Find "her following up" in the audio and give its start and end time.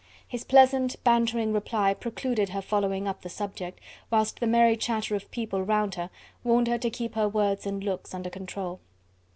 2.49-3.21